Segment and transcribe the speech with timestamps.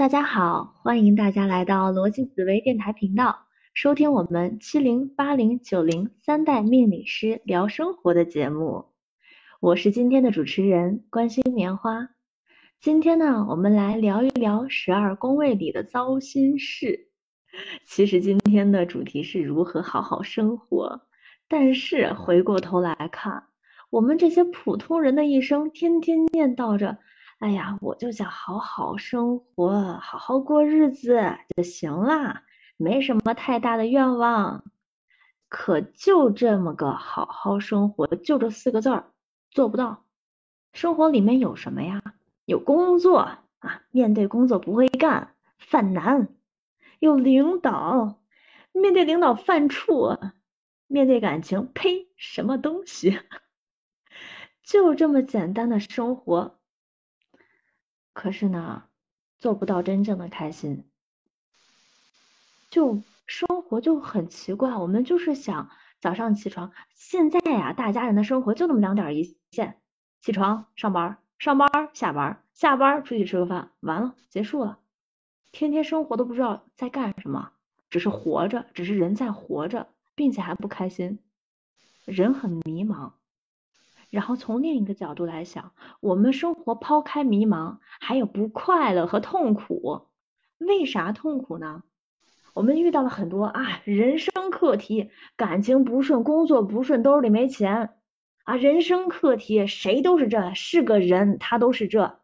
[0.00, 3.40] 大家好，欢迎大家来到逻辑紫薇电台频道，
[3.74, 8.86] 收听我们七零八零九零三代命理师聊生活的节目。
[9.60, 12.08] 我是今天的主持人关心棉花。
[12.80, 17.10] 今天呢，我们来聊一聊十二宫位里的糟心事。
[17.84, 21.02] 其实今天的主题是如何好好生活，
[21.46, 23.44] 但是回过头来看，
[23.90, 26.96] 我们这些普通人的一生，天天念叨着。
[27.40, 31.18] 哎呀，我就想好好生活，好好过日子
[31.56, 32.42] 就行啦，
[32.76, 34.62] 没什么太大的愿望。
[35.48, 39.10] 可就这么个好好生活，就这四个字儿
[39.50, 40.04] 做不到。
[40.74, 42.02] 生活里面有什么呀？
[42.44, 43.16] 有工作
[43.60, 46.26] 啊，面对工作不会干，犯难；
[46.98, 48.20] 有领导，
[48.72, 50.34] 面对领导犯怵；
[50.86, 53.18] 面对感情，呸，什么东西？
[54.62, 56.59] 就这么简单的生活。
[58.20, 58.82] 可是呢，
[59.38, 60.84] 做不到真正的开心，
[62.68, 64.76] 就生活就很奇怪。
[64.76, 65.70] 我们就是想
[66.02, 69.80] 早上起床，现在呀，大家人的生活就那么两点一线：
[70.20, 74.80] 起床上班，上班下班，下班出去吃个饭，完了结束了。
[75.50, 77.52] 天天生活都不知道在干什么，
[77.88, 81.20] 只是活着，只是人在活着，并且还不开心，
[82.04, 83.12] 人很迷茫。
[84.10, 90.02] 然后从另一个角度来想，我们生活抛开迷茫，还有不快乐和痛苦。
[90.58, 91.82] 为啥痛苦呢？
[92.52, 97.90] 我们遇到了很多啊，人生课题，感情不顺，工作不顺，兜里没钱
[98.42, 102.18] 啊，人生课题，谁都是这，是个人，他都是这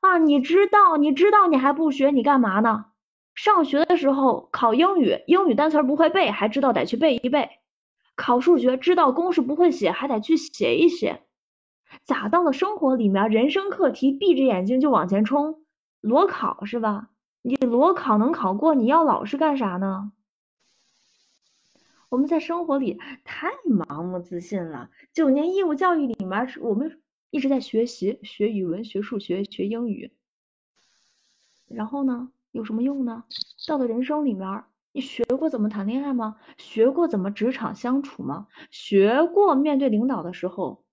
[0.00, 0.18] 啊。
[0.18, 2.86] 你知道，你知道，你还不学，你干嘛呢？
[3.34, 7.50] 上学的时候考英语，英语单词不会背，还知道得去背一背。
[8.16, 11.22] 考数学知道公式不会写，还得去写一写。
[12.04, 15.64] 咋到了生活里面，人生课题，闭着眼睛就往前冲，
[16.00, 17.10] 裸考是吧？
[17.42, 20.12] 你裸考能考过，你要老师干啥呢？
[22.08, 24.90] 我们在生活里太盲目自信了。
[25.12, 30.12] 九年义务教育里面，我们一直在学习，学语文，学数学，学英语。
[31.66, 33.24] 然后呢，有什么用呢？
[33.66, 34.64] 到了人生里面。
[34.94, 36.36] 你学过怎么谈恋爱吗？
[36.56, 38.46] 学过怎么职场相处吗？
[38.70, 40.84] 学过面对领导的时候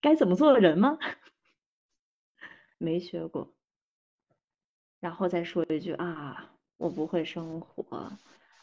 [0.00, 0.96] 该怎么做人吗？
[2.78, 3.52] 没学过。
[5.00, 8.12] 然后再说一句啊，我不会生活，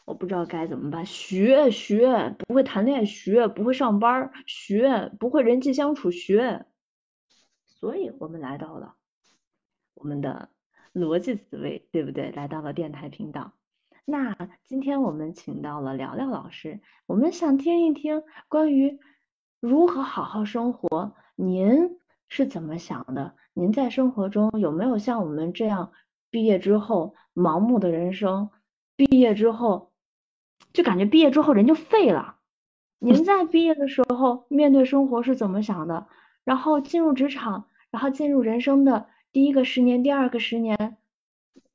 [0.06, 1.04] 我不知道该怎么办。
[1.04, 6.64] 学学不会谈恋爱，学不会上班，学不会人际相处，学。
[7.66, 8.96] 所以我们来到了
[9.92, 10.48] 我们的
[10.94, 12.30] 逻辑思维，对不对？
[12.30, 13.52] 来到了电台频道。
[14.10, 18.98] 那今天我们请到了聊聊老师，我们想听一听关于
[19.60, 21.96] 如何好好生活，您
[22.28, 23.36] 是怎么想的？
[23.54, 25.92] 您在生活中有没有像我们这样
[26.28, 28.50] 毕业之后盲目的人生？
[28.96, 29.92] 毕业之后
[30.72, 32.38] 就感觉毕业之后人就废了。
[32.98, 36.08] 您在毕业的时候面对生活是怎么想的？
[36.42, 40.96] 然后进入职场，然后进入人生的第一个十年、第二个十年，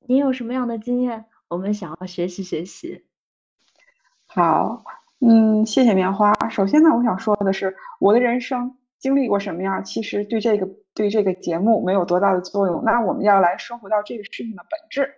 [0.05, 1.27] 您有什么样的经验？
[1.47, 3.05] 我们想要学习学习。
[4.27, 4.83] 好，
[5.19, 6.33] 嗯，谢谢棉花。
[6.49, 12.83] 首先呢，我想说的是，我的人生经历过什么样，其实对这个对这个节目没有多大的作用。
[12.83, 15.13] 那我们要来说回到这个事情的本质。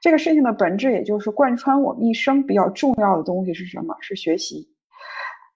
[0.00, 3.96] 这个事情的本质，也就是贯穿我们一生比较重要的东西是什么？
[4.00, 4.68] 是学习。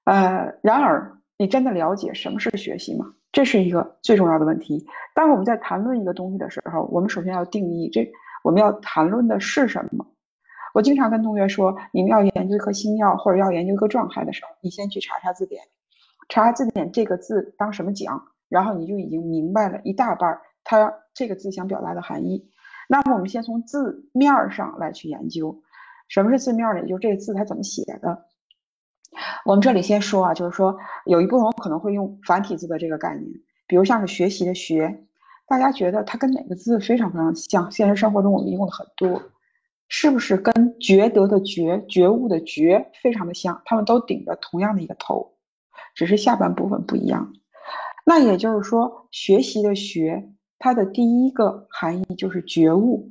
[0.04, 3.06] 呃，然而，你真的了解什么是学习吗？
[3.32, 4.86] 这是一个最重要的问题。
[5.14, 8.08] 当我们在谈论一个东西的时候，我们首先要定义这
[8.44, 10.06] 我们要谈论的是什么。
[10.76, 15.62] 我经常跟同学说，你们要研究一颗星耀或者要研究一个状态的时候，你先去查查字典，
[16.28, 22.50] 查查字典这个字当什么讲，然后你就已经明白了一大半儿它这个字想表达的含义。
[22.90, 25.62] 那么我们先从字面上来去研究，
[26.08, 26.82] 什么是字面呢？
[26.82, 28.26] 也就是这个字它怎么写的。
[29.46, 30.76] 我们这里先说啊，就是说
[31.06, 33.24] 有一部分可能会用繁体字的这个概念，
[33.66, 35.06] 比如像是学习的学，
[35.48, 37.72] 大家觉得它跟哪个字非常非常像？
[37.72, 39.22] 现实生活中我们用的很多。
[39.88, 40.52] 是不是跟
[40.86, 43.60] 觉得的觉、觉悟的觉非常的像？
[43.64, 45.32] 他们都顶着同样的一个头，
[45.96, 47.32] 只是下半部分不一样。
[48.04, 50.30] 那也就是说，学习的学，
[50.60, 53.08] 它的第一个含义就是觉悟。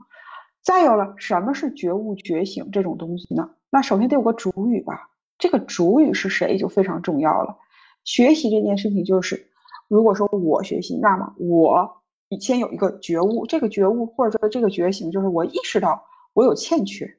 [0.62, 3.50] 再有了，什么是觉悟、觉醒这种东西呢？
[3.70, 5.10] 那首先得有个主语吧。
[5.38, 7.58] 这个主语是谁就非常重要了。
[8.06, 9.50] 学习这件事情就是，
[9.90, 12.02] 如果说我学习，那么我
[12.40, 16.02] 先有一个觉悟，这个觉悟或者说这个觉醒，就是我意识到。
[16.34, 17.10] 我有欠缺，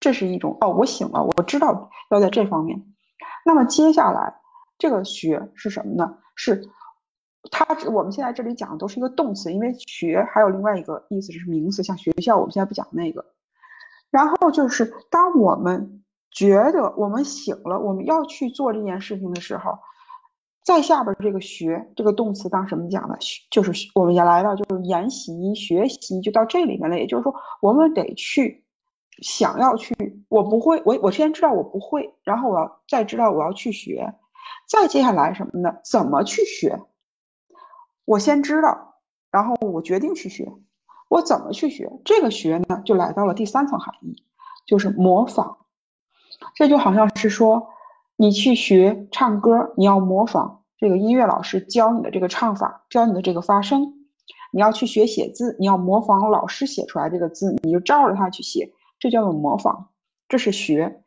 [0.00, 2.82] 这是一种哦，我醒了，我知道要在这方面。
[3.44, 4.34] 那么接下来
[4.78, 6.16] 这个学是什么呢？
[6.34, 6.62] 是
[7.50, 13.24] 它我们现在这里讲的都是一个动词，因为学还有另外一个意思是名词，像学校，我们现在不讲那个。
[14.10, 19.78] 然后就是当我们觉得我们醒了，我们要去做这件事情的时候，
[20.64, 23.16] 在下边这个学这个动词当什么讲的？
[23.50, 26.98] 就是我们也来到就是研习学习，就到这里面了。
[26.98, 28.64] 也就是说，我们得去
[29.20, 29.94] 想要去，
[30.28, 34.14] 我不会，我我先知道我不会，然后我要再知道我要去学，
[34.68, 35.76] 再接下来什么呢？
[35.84, 36.80] 怎么去学？
[38.04, 38.96] 我先知道，
[39.30, 40.52] 然后我决定去学。
[41.08, 41.90] 我怎么去学？
[42.04, 44.14] 这个学呢，就来到了第三层含义，
[44.64, 45.58] 就是模仿。
[46.54, 47.68] 这就好像是说，
[48.16, 53.80] 你去学唱歌，你要模仿这个音乐老师教你的这个唱法，教你的这个发声；
[54.52, 59.88] 你要去学写字，你要模仿老师写出来这个字，你就照着他去写，这叫做模仿。
[60.28, 61.02] 这是学，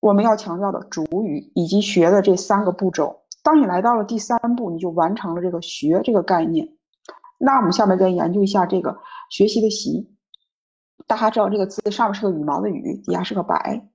[0.00, 3.22] 我们要强调的主语以及学的这三个步骤。
[3.44, 6.68] 当你来到了第三步，你就完成了这个学这个概念。
[7.38, 8.98] 那我们下面再研究一下这个
[9.30, 10.10] 学习的习。
[11.06, 13.88] 大家知道这个字上面是个羽毛的羽，底下是个白。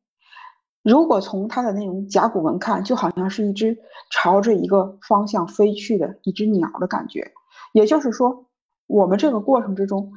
[0.83, 3.77] 如果从它的那种甲骨文看，就好像是一只
[4.11, 7.31] 朝着一个方向飞去的一只鸟的感觉。
[7.73, 8.45] 也就是说，
[8.87, 10.13] 我们这个过程之中，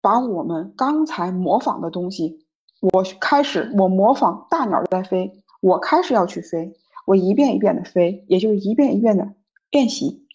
[0.00, 2.45] 把我们刚才模仿的东西，
[2.80, 6.72] 我开始我模仿大鸟在飞，我开始要去飞。
[7.06, 9.32] 我一遍一遍的飞，也就是一遍一遍的
[9.70, 10.26] 练习。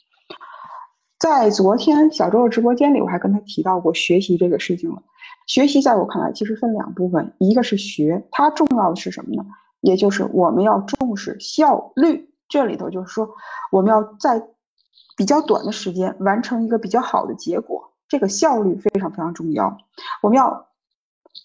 [1.20, 5.04] 在昨天小周的直播间里，我还跟他提到过学习这个事情了。
[5.48, 9.46] 学习在我看来，其实分两部分，一个是学，它重要的是什么呢？
[9.82, 12.30] 也就是我们要重视效率。
[12.48, 13.30] 这里头就是说，
[13.72, 14.42] 我们要在
[15.16, 19.78] 比较短的时间完成一个比较好的结果，这个效率非常非常重要。
[20.22, 20.68] 我们要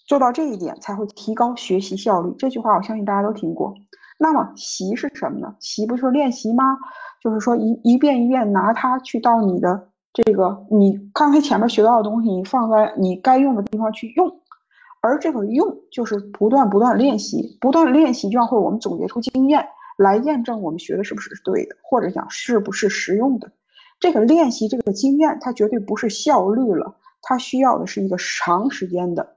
[0.05, 2.33] 做到这一点，才会提高学习效率。
[2.37, 3.73] 这句话我相信大家都听过。
[4.19, 5.55] 那么习是什么呢？
[5.59, 6.63] 习不就是练习吗？
[7.21, 14.41] 就是说一一遍一遍拿它去到你的这个你刚才前面学到的东西，你放在你该用的地方去用，
[15.01, 19.67] 而这个用就是不断不断练习，不断练习就要会我们总结出经验
[19.97, 23.51] 来验证我们学的是不是对的，或者讲是不是实用的。
[23.99, 29.36] 这个练习这个经验，它绝对不是效率了，它需要的是一个长时间的，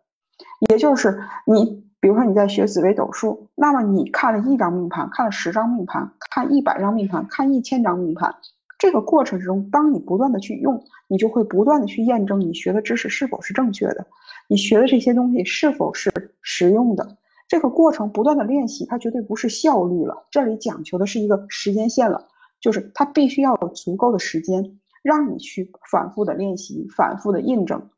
[0.68, 1.88] 也就是你。
[2.02, 8.34] 比如说你在学紫微斗数，那么你看了一张命盘，看了十张命盘，看一百张命盘，看一千张命盘，
[8.78, 14.06] 这个过程之中，当你不断的去用，你就会不断的去验证你学的知识是否是正确的，
[14.48, 16.10] 你学的这些东西是否是
[16.40, 17.18] 实用的。
[17.46, 22.28] 这个过程不断的练习，它绝对不是效率了，这里讲求的是一个时间线了，
[22.62, 27.90] 就是它必须要有足够的时间让你去反复的练习，反复的印证。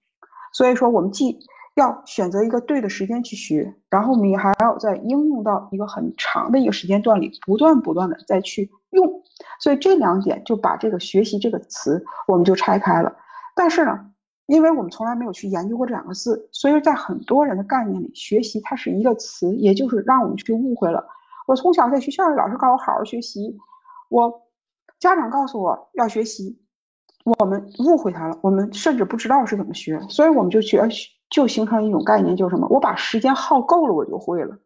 [0.52, 1.38] 所以说，我们既
[1.74, 9.22] 要选择一个对的时间去学，然后你还要在应用到一个很长的一个时间段里，不断不断的再去用。
[9.58, 13.16] 所以这两点就把这个学习这个词我们就拆开了。
[13.54, 13.98] 但是呢，
[14.46, 21.02] 因为我们从来没有去研究过这两个字，所以在很多人的概念里，学习它是一个词，也就是让我们去误会了。
[21.46, 23.56] 我从小在学校里，老师告诉我好好学习，
[24.10, 24.42] 我
[25.00, 26.60] 家长告诉我要学习，
[27.24, 31.08] 我们误会他了，我们甚至不知道是怎么学，所以我们就学学。
[31.32, 32.68] 就形成一种概念，就是什么？
[32.68, 34.58] 我把时间耗够了，我就会了。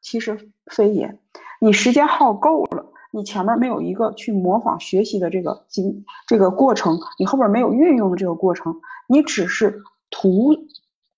[0.00, 1.18] 其实非也，
[1.60, 10.54] 你时间耗够了，你前面没有一个去模仿学习的这个经这个过程，你后边没有运用的这个过程，你只是徒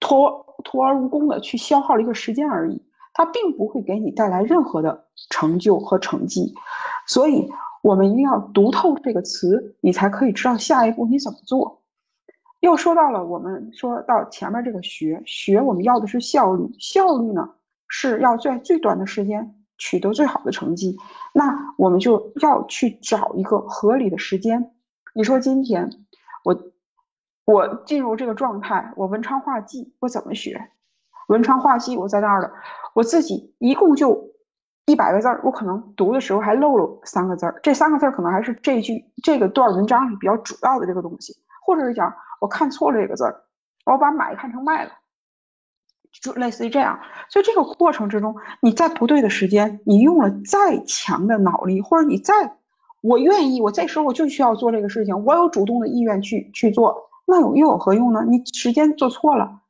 [0.01, 2.83] 托徒而无功的去消耗了一个时间而已，
[3.13, 6.55] 它并不会给你带来任何的成就和成绩。
[7.07, 7.47] 所以，
[7.83, 11.83] 我们一定要读透这个词，你才可以知道下一步你怎么做。
[12.65, 17.47] 又说到了，我们说到前面这个学学，我们要的是效率，效率呢
[17.89, 20.97] 是要在最短的时间取得最好的成绩，
[21.35, 24.73] 那我们就要去找一个合理的时间。
[25.15, 25.91] 你说今天
[26.43, 26.59] 我
[27.45, 30.71] 我进入这个状态，我文昌画技我怎么学？
[31.29, 32.51] 文昌画技我在那儿了，
[32.95, 34.27] 我自己一共就
[34.87, 41.35] 一百个字儿，我可能读的时候还漏了三个字儿，这三个字儿可能还是这句这个段文章里比较主要的这个东西，
[41.67, 42.11] 或者是讲。
[42.45, 43.43] 我看错了这个字儿，
[43.87, 44.91] 我把买看成卖了，
[46.21, 47.01] 就类似于这样。
[47.31, 52.35] 所以这个过程之中，你在不对的时间，你用了再强的脑力，或者你再
[53.01, 58.23] 我愿意，我这时候我就需要做这个事情，我有主动的意愿去去做，那有又有何用呢？
[58.29, 59.63] 你时间做错了，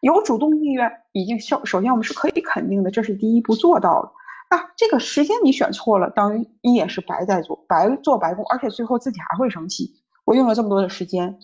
[0.00, 4.10] 有主动意愿已经首首先我们是可以肯定的，这是第一步做到了。
[4.50, 9.92] 那这个时间你选错了，等于你也是白在做，白做白工，而且最后自己还会生气。
[10.24, 11.38] 我用了这么多的时间。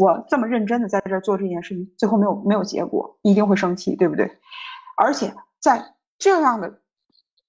[0.00, 4.38] 我这么认真的在这做这件事情，最后没有没有结果，一定会生气，对不对？
[4.96, 6.80] 而且在这样的，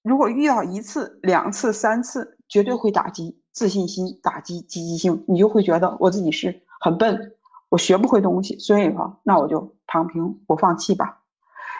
[0.02, 3.38] 如果遇到一次、两次、三次，绝对会打击。
[3.52, 7.34] 自信心打击积极性，你就会觉得我自己是很笨，
[7.68, 11.20] 我学不会东西，所以说那我就躺平，我放弃吧。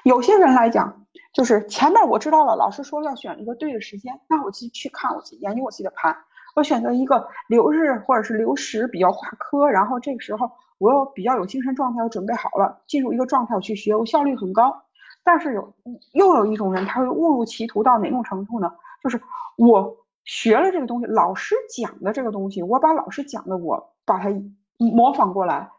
[0.04, 6.14] 有些人来讲，就是前面我知道了，老师说要选一个对的时间，那我去去看，我去研究我自己的盘，
[6.54, 14.82] 我选择一个留日或者是留时比较化科，然后这个时候我又比较有精神状态，我准备好了，进入一个状态我去学，我效率很高。
[15.24, 15.72] 但是有
[16.12, 18.70] 又有一种人，他会误入歧途到哪种程度呢？
[19.02, 19.20] 就是
[19.56, 24.28] 我学了这个东西，老师讲的这个东西，我把老师讲的我把它
[24.78, 25.70] 模仿过来，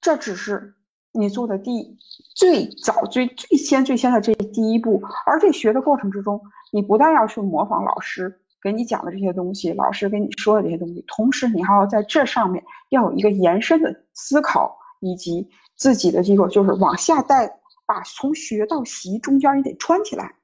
[0.00, 0.74] 这只是
[1.12, 1.96] 你做的第
[2.34, 5.02] 最早最最先最先的这第一步。
[5.26, 6.40] 而这学的过程之中，
[6.72, 17.60] 你不但要去模仿老师给你讲的这些东西，老师跟你说的这些东西，同时你还要在这上面要有一个延伸的思考，以及自己的这个就是往下带。
[17.88, 20.34] 把从学到习中间你得穿起来，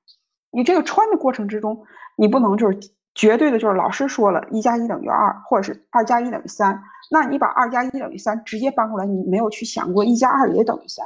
[0.53, 2.79] 你这个穿的过程之中，你不能就是
[3.17, 11.05] 绝对的，就是老师说了一加一等于二，或者是二加一等于三，那你把二加一等于三直接搬过来，你没有去想过一加二也等于三。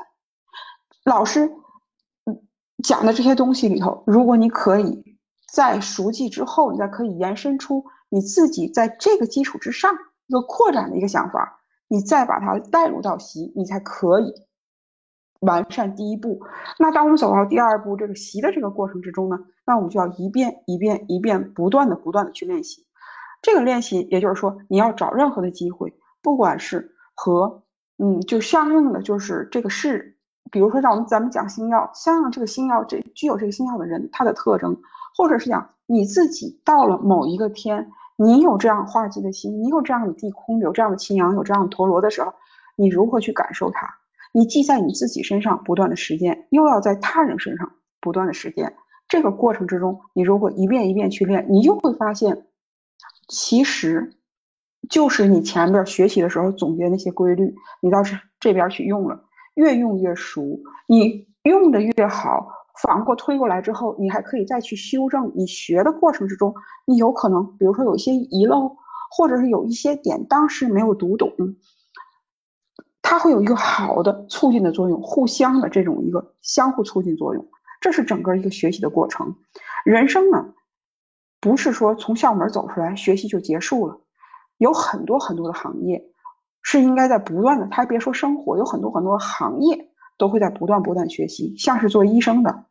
[1.07, 1.51] 老师
[2.27, 2.39] 嗯
[2.85, 5.06] 讲的这些东西里头，如果你可以
[5.57, 9.91] 在熟记之后，你再可以延伸出你自己在这个基础之上
[10.27, 14.35] 一个扩展的一个想法，你再把它带入到习，你才可以。
[15.41, 16.43] 完善第一步，
[16.79, 22.87] 那当我们走到第二步这个习的这个过程之中呢，那我们就要一遍一遍一遍不断的不断的去练习。
[23.41, 27.63] 这个练习，也就是说，你要找任何的机会，不管是和
[27.97, 30.19] 嗯，就相应的就是这个是，
[30.51, 34.77] 比如说让我们咱们讲星耀，相应这个星耀这具有这个星耀的人他的特征，
[35.17, 42.33] 或者是讲你自己到了某一个天，你有这样化忌的心，你有这样的地空，有这样的青阳，有这样的陀螺的时候，
[42.77, 43.89] 你如何去感受它？
[44.33, 48.75] 你既在你自己身上不断的实践，又要在他人身上不断的实践。
[49.09, 52.47] 这个过程之中，你如果一遍一遍去练，你就会发现，
[53.29, 54.13] 其实
[54.91, 60.61] 就是你前边学习的时候总结那些规律，你到这这边去用了，越用越熟。
[60.87, 62.49] 你用的越好，
[62.83, 65.33] 反过推过来之后，你还可以再去修正。
[65.35, 66.55] 你学的过程之中，
[66.85, 68.77] 你有可能，比如说有一些遗漏，
[69.11, 71.33] 或者是有一些点当时没有读懂。
[73.03, 77.49] 它会有一个好的促进的作用，互相的这种一个相互促进作用，
[77.81, 79.37] 这是整个一个学习的过程。
[79.85, 80.53] 人生呢，
[81.41, 84.01] 不是说从校门走出来学习就结束了，
[84.59, 86.05] 有很多很多的行业
[86.63, 87.69] 是应该在不断的。
[87.71, 91.55] 他别说生活，有很多很多行业都会在不断不断学习。
[91.57, 92.65] 像是做医生的，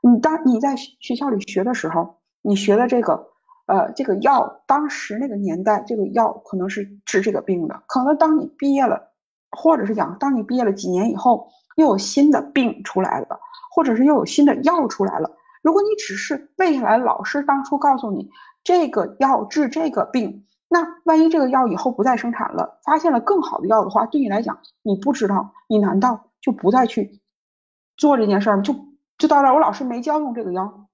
[0.00, 3.28] 你当你在学校里学的时候，你学的这个
[3.66, 9.08] 呃这个药，当时那个年代这个药可能是治这个病的，可能当你毕业了。
[9.54, 13.38] 或者是讲，当你毕业了几年以后，又有新的病出来了，
[13.70, 15.30] 或者是又有新的药出来了。
[15.60, 18.30] 如果你只是背下来老师当初告诉你
[18.64, 27.22] 这个药治这个病，那万一这个药以后不再生产了，发现了更好的药的话，对你来讲你不知道，你难道就不再去
[27.96, 28.60] 做这件事儿？
[28.60, 28.74] 就
[29.16, 30.88] 就到这儿，我老师没教用这个药。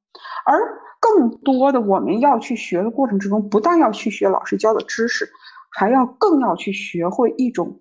[0.46, 0.60] 而
[1.00, 5.28] 更多的我们要去学的过程之中，不但要去学老师教的知识，
[5.70, 7.80] 还要更要去学会一种。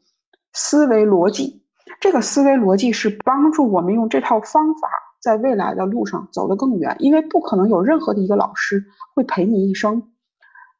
[0.53, 1.61] 思维逻辑，
[1.99, 4.89] 这个思维逻辑是帮助我们用这套方法
[5.21, 6.95] 在未来的路上走得更远。
[6.97, 8.83] 因为不可能有任何的一个老师
[9.13, 10.01] 会陪你一生，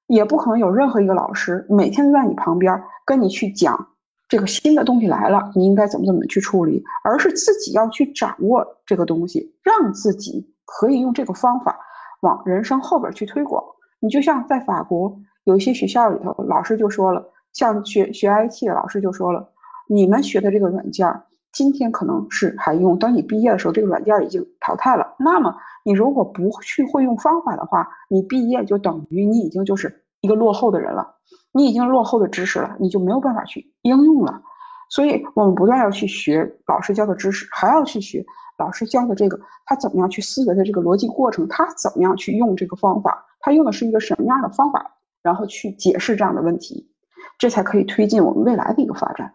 [0.07, 3.89] 也不可能有任何一个老师每天都在你旁边跟你去讲
[4.27, 11.79] 这个新的东西来了，你应该怎么怎么去处理，而是自己要去掌握这个东西，让自己可以用这个方法
[12.21, 13.63] 往人生后边去推广。
[13.99, 19.49] 你就像在法国有一些学校里头，老师就说了，像学学 IT 的老师就说了。
[19.89, 21.21] 你们学的这个软件，
[21.53, 25.15] 今天可能是还用，等你毕业的时候，这个软件已经淘汰了。
[25.17, 25.55] 那么
[25.85, 31.15] 你如果不去会用方法的话，你毕业就等于你已经就是一个落后的人了，
[31.57, 34.41] 你已经落后的知识了，你就没有办法去应用了。
[34.89, 38.25] 所以我们不断要去学老师教的知识，还要去学
[38.57, 46.89] 老师教的这个他怎么样去思维的这个逻辑过程，他怎么样去用这个方法，他用的是一个什么样的方法，然后去解释这样的问题，
[47.37, 49.33] 这才可以推进我们未来的一个发展。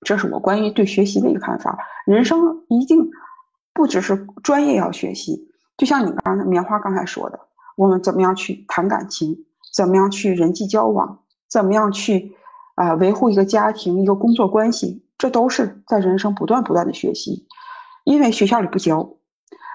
[0.00, 1.78] 这是我关于对学习的一个看法。
[2.04, 3.10] 人生一定
[3.72, 7.38] 不只是专业要学习，就像你刚才棉花刚才说的，
[7.76, 12.36] 我们怎么样去谈感情，怎么样去人际交往，怎么样去
[12.76, 17.48] 啊维护一个家庭、一个工作关系，这都是在人生不断不断的学习。
[18.04, 19.16] 因为学校里不教，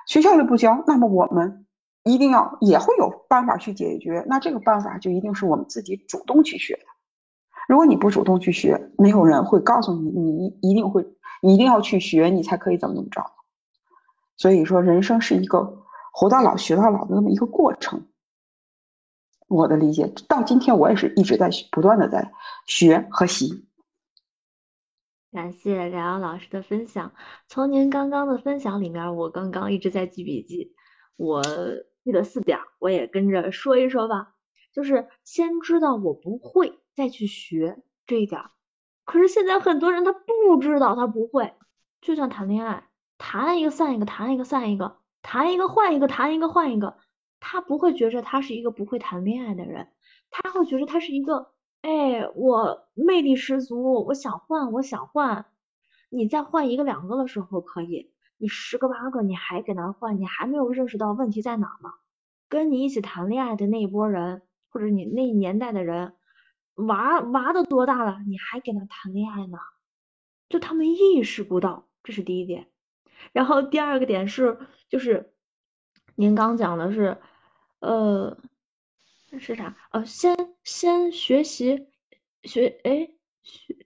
[0.08, 1.66] 学校里不教，那么我们
[2.04, 4.24] 一定要也会有办法去解决。
[4.28, 6.82] 那这个办法就一定是我们自己主动去学的。
[7.68, 11.06] 如果你不主动去学，没有人会告诉你，你一一定会，
[11.42, 13.24] 一定要去学，你才可以怎么怎么着。
[14.38, 18.06] 所以说，人生是一个活到老学到老的那么一个过程。
[19.50, 22.32] 我的理解，到今天我也是一直在不断的在
[22.68, 23.66] 学和习。
[25.32, 27.12] 感谢冉冉老师的分享。
[27.48, 30.74] 从您刚刚的分享里面，我刚刚一直在记笔记，
[31.18, 31.42] 我
[32.04, 34.36] 记得四点，我也跟着说一说吧。
[34.72, 38.42] 就是先知道我不会，再去学这一点。
[39.04, 41.56] 可是现在很多人他不知道他不会，
[42.02, 42.88] 就像谈恋爱，
[43.18, 46.98] 谈一个散一个，谈一个散一个，谈一个换一个，谈一个换一个。
[47.40, 49.88] 他不会觉着他是一个不会谈恋爱的人，
[50.30, 51.52] 他会觉得他是一个。
[51.82, 55.46] 哎，我魅力十足，我想换，我想换。
[56.10, 61.90] 你再换一个两个的时候可以，你十个八个你还给他换，你还没有认识到问题在哪呢？
[62.50, 66.16] 跟你一起谈恋爱的那一波人，或者你那年代的人，
[66.76, 69.58] 娃娃都多大了，你还给他谈恋爱呢？
[70.50, 72.68] 就他们意识不到，这是第一点。
[73.32, 75.34] 然后第二个点是，就是
[76.20, 77.18] 您刚讲的是，
[77.80, 78.38] 呃。
[79.40, 79.78] 是啥？
[79.92, 80.36] 呃，先
[80.66, 81.88] 先学习
[82.44, 83.12] 学，哎，
[83.42, 83.78] 学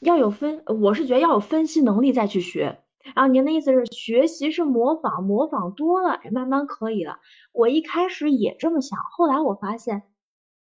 [0.00, 2.80] 要有分，我是觉得要有分析能力再去学。
[3.14, 7.18] 然后您的意思是学习是模仿，模仿多了，慢慢可以了。
[7.52, 10.04] 我一开始也这么想，后来我发现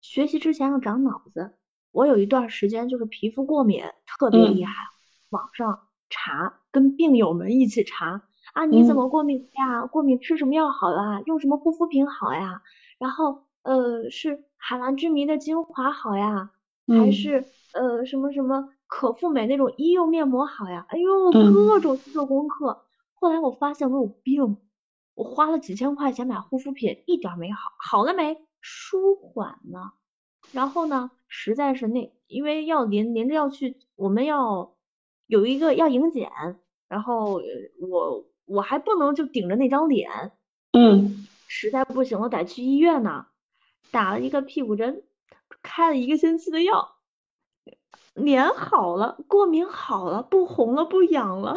[0.00, 1.56] 学习之前要长脑子。
[1.90, 4.72] 我有一段时间就是皮肤过敏特别厉害，
[5.30, 9.86] 网上查，跟病友们一起查啊，你怎么过敏呀？
[9.86, 11.20] 过敏吃什么药好啊？
[11.26, 12.62] 用什么护肤品好呀？
[12.98, 13.44] 然后。
[13.64, 16.50] 呃，是海蓝之谜的精华好呀，
[16.88, 17.44] 还是
[17.74, 20.84] 呃什么什么可复美那种医用面膜好呀？
[20.88, 22.82] 哎呦，各种做功课。
[23.14, 24.56] 后来我发现我有病，
[25.14, 28.36] 我花了几千块钱买护肤品，一点没好，好了没？
[28.60, 29.92] 舒缓呢。
[30.50, 34.74] 然后呢，实在是那，因为要连连着要去，我们要
[35.28, 36.32] 有一个要迎检，
[36.88, 37.40] 然后
[37.88, 40.32] 我我还不能就顶着那张脸，
[40.72, 43.26] 嗯，实在不行了得去医院呢。
[43.90, 45.02] 打了一个屁股针，
[45.62, 46.96] 开了一个星期的药，
[48.14, 51.56] 脸好了，过敏好了，不红了，不痒了。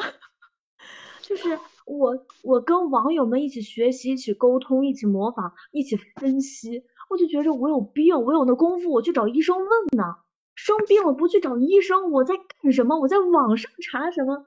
[1.21, 10.17] 就是我，我跟网友们一起学习，一起沟通，一起模仿，一起分析，我就觉着我有病，我有那功夫，我去找医生问呢。
[10.55, 12.97] 生病了不去找医生，我在干什么？
[12.99, 14.45] 我在网上查什么？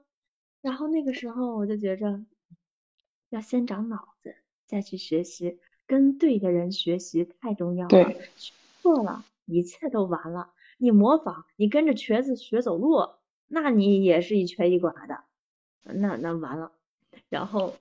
[0.60, 2.24] 然后那个时候我就觉着，
[3.30, 5.58] 要先长脑子，再去学习。
[5.86, 8.20] 跟对的人学习太重要了，对，
[8.82, 10.50] 错了，一切都完了。
[10.76, 13.08] 你模仿，你跟着瘸子学走路，
[13.46, 15.24] 那你也是一瘸一拐的，
[15.82, 16.72] 那那完了。
[17.30, 17.74] 然后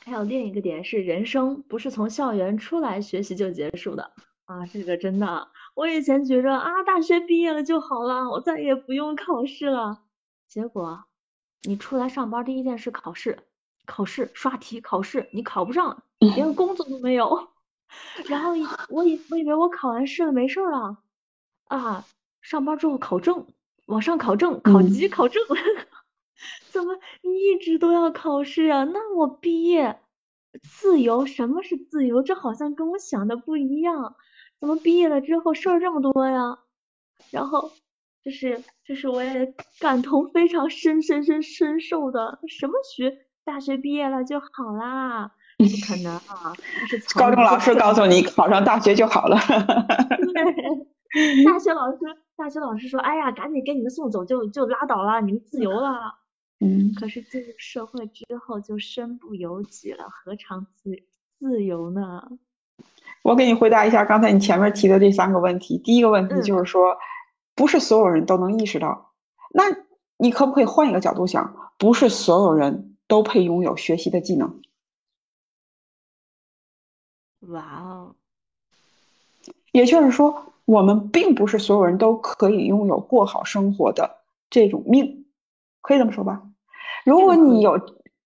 [0.00, 4.12] 还有另一个点是，人生不是从校园出来学习就结束的
[4.46, 5.48] 啊，这个真的。
[5.74, 10.02] 我以前觉着啊，大学毕业了就好了，我再也不用考试了。
[10.48, 11.04] 结果
[11.62, 13.38] 你出来上班第一件事考试。
[13.84, 17.48] 考试刷题，考试你考不上，连 工作都没有。
[18.28, 18.52] 然后
[18.88, 20.98] 我以我以为我考完试了没事了，
[21.64, 22.06] 啊，
[22.40, 23.44] 上班之后考证，
[23.86, 25.42] 往上考证，考级考证，
[26.70, 28.84] 怎么一直都要考试啊？
[28.84, 30.00] 那我毕业
[30.62, 31.26] 自由？
[31.26, 32.22] 什么是自由？
[32.22, 34.14] 这好像跟我想的不一样。
[34.60, 36.60] 怎么毕业了之后事儿这么多呀？
[37.30, 37.72] 然后
[38.24, 43.18] 这是这是我也感同非常深深深深受的，什么学？
[43.44, 45.32] 大学毕业了就好啦？
[45.58, 46.54] 不可能啊！
[47.16, 49.36] 高中老师告诉你考上大学就好了。
[49.46, 51.98] 对， 大学老师，
[52.36, 56.14] 大学老师说：“哎呀，赶紧给你们送走，就就拉倒了，你们自由了。
[56.60, 56.94] ”嗯。
[56.98, 60.90] 可是进入社会之后就身不由己了，何尝自
[61.38, 62.22] 自由呢？
[63.22, 65.78] 我给你回答一下刚才你前面提的这三个问题。
[65.78, 66.96] 第一个问题就是说，
[67.54, 69.12] 不是所有人都能意识到。
[69.50, 69.64] 那
[70.16, 71.72] 你可不可以换一个角度想？
[71.78, 72.88] 不是所有人。
[73.08, 74.62] 都配拥有学习的技能。
[77.40, 78.14] 哇哦！
[79.70, 85.26] 也就是说，我们并不是所有人都可以拥有过好生活的这种命，
[85.82, 86.40] 可以这么说吧？
[87.04, 87.78] 如果你有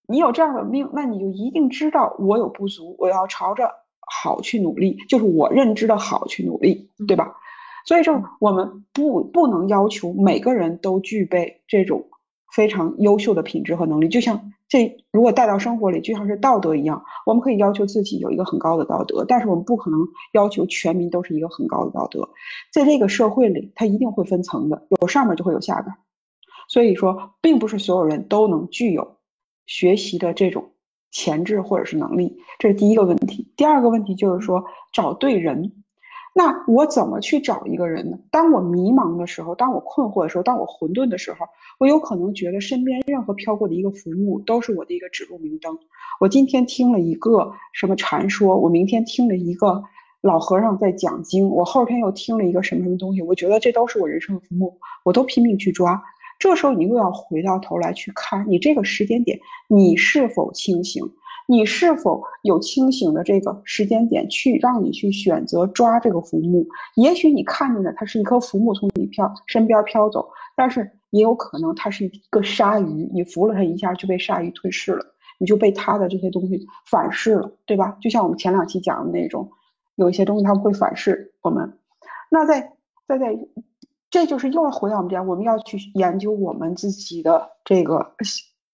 [0.06, 7.34] 你有这样的命，那你就一定知道我有不足，我要朝着好去努力，就是我认知的好去努力，对吧？
[7.86, 12.06] 所以说，我们不不能要求每个人都具备这种
[12.54, 14.52] 非常优秀的品质和能力，就像。
[14.68, 20.00] 这如果带到生活里，就像是道德一样，我们可以要求自己有一个很高的道德，但是我们不可能
[20.32, 22.28] 要求全民都是一个很高的道德。
[22.72, 25.94] 在这个社会里，它一定会分层的，有上面就会有下边。
[26.68, 29.18] 所以说，并不是所有人都能具有
[29.66, 30.72] 学习的这种
[31.12, 33.52] 潜质或者是能力，这是第一个问题。
[33.56, 35.84] 第二个问题就是说，找对人。
[36.38, 38.18] 那我怎么去找一个人呢？
[38.30, 41.46] 当我迷茫的时候，当我困惑的时候，当我混沌的时候，
[41.78, 45.78] 我有可能觉得身边任何飘过的一个浮木都是我的一个指路明灯。
[46.20, 49.82] 我今天听了一个什么传说，我明天听了一个
[50.20, 56.02] 老和尚在讲经，我后天又听了一个什么什么东西，我觉得这都是我人生的浮木，我都拼命去抓。
[56.38, 61.02] 这时候你又要回到头来去看你这个时间点，你是否清醒？
[61.48, 66.66] 你是否有清醒的这个时间点去让你去选择抓这个浮木？
[66.96, 75.04] 也许你看见的它是一颗浮木从你飘身边飘走，但是也有可能它是一个鲨鱼，你扶了它一下就被鲨鱼吞噬了，
[75.38, 77.96] 你就被它的这些东西反噬了，对吧？
[78.00, 79.48] 就像我们前两期讲的那种，
[79.94, 81.78] 有一些东西它会反噬我们。
[82.28, 82.72] 那在
[83.06, 83.38] 在在，
[84.10, 88.14] 这就是又要回到我们这样，我们要去研究我们自己的这个。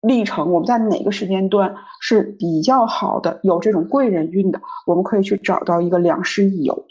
[0.02, 6.86] 历程，我们在哪个时间段是比较好的，有这种贵人运的，我们可以去找到一个良师益友，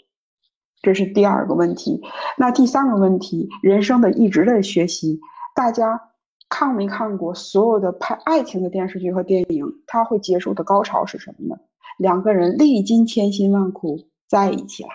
[0.80, 2.00] 这是第二个问题。
[2.38, 5.20] 那第三个问题，人生的一直在学习。
[5.54, 6.00] 大家
[6.48, 9.66] 看没看过所有的拍爱情的电视剧和电影？
[9.86, 11.60] 它会结束的高潮是什么呢？
[11.98, 14.90] 两个人历经千辛万苦在一起了，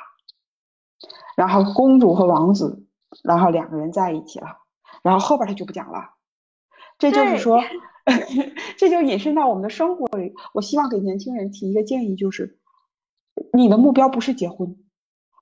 [1.35, 2.87] 然后公主和王子，
[3.23, 4.47] 然后两个人在一起了，
[5.03, 6.15] 然后后边他就不讲了。
[6.97, 7.61] 这就是说。
[8.77, 10.33] 这就引申到我们的生活里。
[10.53, 12.57] 我希望给年轻人提一个建议，就是
[13.53, 14.75] 你的目标不是结婚，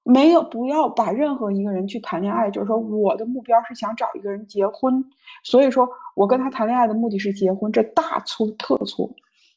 [0.04, 5.06] 没有不要把任何一个人去谈恋爱，就是说我的目标是想找一个人结婚，
[5.43, 9.10] 所以说我跟他谈恋爱的目的是结婚，这大错特错。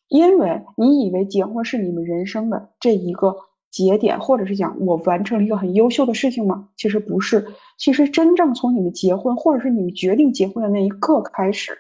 [0.09, 3.37] 因为你以为结婚是你们人生的这一个
[3.71, 6.69] 节点，或者是讲我完成了一个很优秀的事情吗？
[6.77, 7.47] 其实不是，
[7.79, 11.77] 其实真正从你们结婚，或者是你们决定结婚的那一刻开始。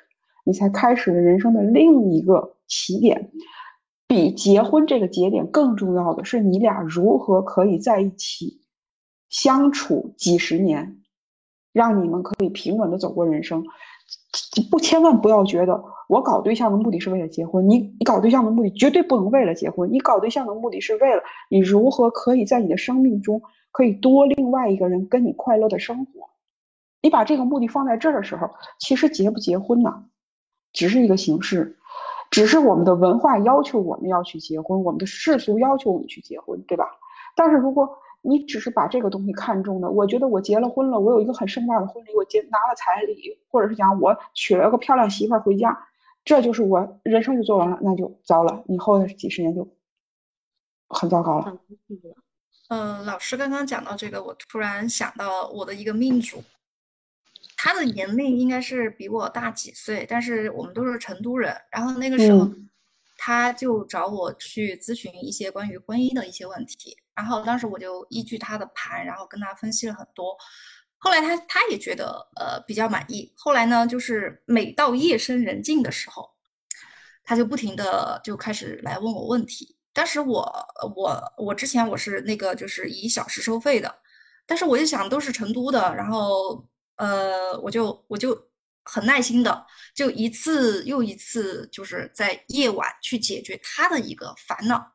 [0.48, 3.30] 你才开始了人生的另一个起点，
[4.06, 8.62] 比结婚这个节点更重要的是，你俩如何可以在一起
[9.28, 11.02] 相处几十年，
[11.74, 13.62] 让你们可以平稳的走过人生。
[14.70, 26.30] 不，千万不要觉得我搞对象的目的是为了结婚，你你搞对象的目的绝对不能为了结婚，你搞对象的目的是为了你如何可以在你的生命中可以多另外一个人跟你快乐的生活。
[27.02, 30.06] 你把这个目的放在这儿的时候，其实结不结婚呢？
[30.72, 31.76] 只是一个形式，
[32.30, 36.86] 只是我们的文化要求我们要去结婚，我们的世俗要求我们去结婚，对吧？
[37.34, 37.88] 但是如果
[38.20, 45.86] 你只是把这个东西看中的，我觉得我结了婚了，我有一个很盛大的婚礼，我结拿了彩礼，或者是讲我娶了个漂亮媳妇儿回家，
[46.24, 49.66] 这就是我人生就做完了，那就糟了，以后的几十年就
[50.88, 51.58] 很糟糕了。
[52.68, 56.42] 嗯，老师刚刚讲到这个，我突然想到我的一个命主。
[57.60, 61.52] 他的年龄应该是比我大几岁，但是我们都是成都人。
[61.72, 62.48] 然后那个时候，
[63.16, 66.96] 他就找我去咨询一些关于婚姻的一些问题。
[67.16, 70.36] 然后当时我就依据他的盘，然后跟他分析了很多。
[70.98, 73.32] 后来他他也觉得呃比较满意。
[73.34, 76.30] 后来呢，就是每到夜深人静的时候，
[77.24, 79.76] 他就不停的就开始来问我问题。
[79.92, 80.48] 当时我
[80.94, 83.92] 我我之前我是那个就是以小时收费的，
[84.46, 86.64] 但是我就想都是成都的，然后。
[86.98, 88.38] 呃，我就我就
[88.84, 94.92] 很耐心的，就一次又一次，就是在夜晚去解决他的一个烦恼。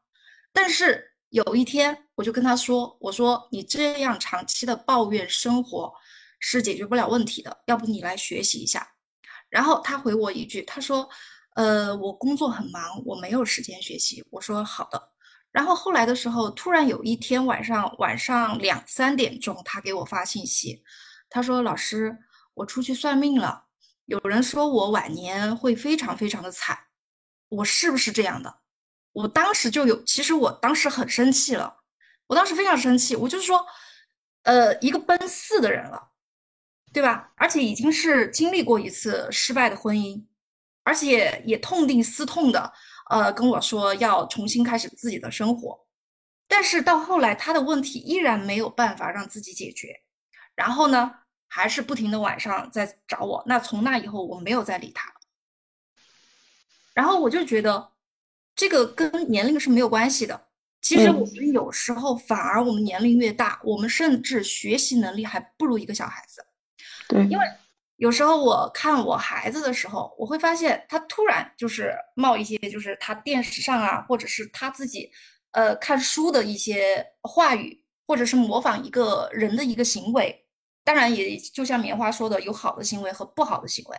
[0.51, 5.91] 但是有一天，我就跟他说：“我说你这样长期的抱怨生活
[6.39, 8.87] 是解决不了问题的，要不你来学习一下。”
[9.49, 11.07] 然后他回我一句，他说
[11.55, 15.09] ：“呃，我工作很忙，我没有时间学习。”我说：“好的。”
[15.51, 20.83] 然后后来的时候，突然有一天晚上晚上两三点钟，他给我发信息。
[21.33, 22.15] 他说：“老师，
[22.53, 23.65] 我出去算命了，
[24.05, 26.77] 有人说我晚年会非常非常的惨，
[27.49, 28.59] 我是不是这样的？”
[29.13, 31.77] 我当时就有，其实我当时很生气了，
[32.27, 33.65] 我当时非常生气，我就是说，
[34.43, 36.11] 呃，一个奔四的人了，
[36.93, 37.31] 对吧？
[37.35, 40.23] 而且已经是经历过一次失败的婚姻，
[40.83, 42.71] 而且也痛定思痛的，
[43.09, 45.87] 呃，跟我说要重新开始自己的生活，
[46.47, 50.01] 但是到后来他的问题依然没有办法让自己解决，
[50.53, 51.22] 然后呢？
[51.55, 55.13] 还是不停的晚上在找我，那从那以后我没有再理他。
[56.95, 57.91] 然后我就觉得，
[58.55, 60.47] 这个跟年龄是没有关系的。
[60.81, 66.43] 其实我们有时候反而我们年龄越大，我们甚至学习能力还不如一个小孩子。
[67.07, 67.45] 对，因为
[67.97, 75.11] 有时候我看我孩子的时候，我会发现他突然就是冒一些，就是他电视上啊，或者是他自己
[75.51, 80.42] 呃看书的一些话语，或者是模仿一个人的一个行为。
[80.83, 83.97] 当然，也就像棉花说的，有好的行为和不好的行为。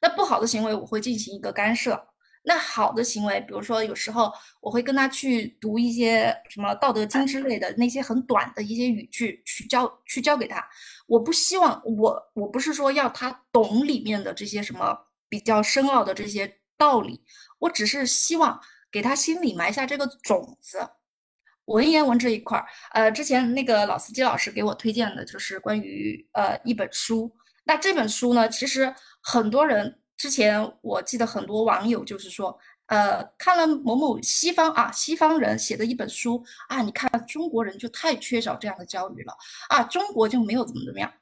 [0.00, 2.08] 那不好的行为，我会进行一个干涉。
[2.42, 10.66] 那好的行为，比如说有时候我会跟他去读一些什么《道德经》之类的那些很短的一些语句，去教去教给他。
[11.06, 14.96] 我不希望我我不是说要他懂里面的这些什么
[15.28, 17.20] 比较深奥的这些道理，
[17.58, 18.58] 我只是希望
[18.90, 20.78] 给他心里埋下这个种子。
[21.70, 27.30] 文言文这一块儿，呃，之前那个老司机老师给我推荐的就是关于呃一本书。
[27.62, 39.32] 那这本书呢，其实很多人之前我记得很多网友就是说，呃，看了某某西方啊西方人写的一本书啊，你看中国人就太缺少这样的教育了
[39.68, 41.12] 啊，中国就没有怎么怎么样。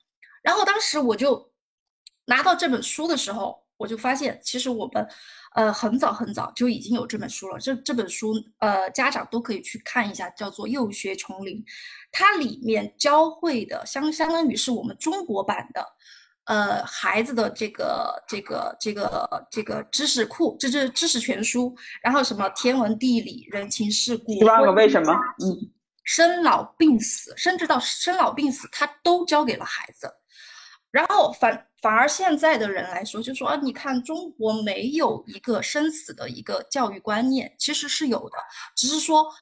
[0.42, 1.52] 然后当时我就
[2.24, 5.06] 拿到这本书的时候，我就发现其实我们。
[5.54, 7.58] 呃，很早很早就已经有这本书了。
[7.58, 11.56] 这这本书，呃，家长都可以去看一下，叫做《幼学丛林》，
[12.12, 15.84] 它里面教会的相相当于是我们中国版的，
[16.44, 21.74] 呃，孩子的这个这个这个这个知识库，这这知识全书。
[22.02, 25.70] 然后什么天文地理、人情世故、十万个为什么，嗯，
[26.04, 30.08] 生老病死，甚至到生老病死，他都教给了孩子。
[30.98, 38.37] 然后反反而现在的人来说，就说啊，你看中国没有一个生死的一个教育观念，其实是有的，
[38.74, 39.32] 只是说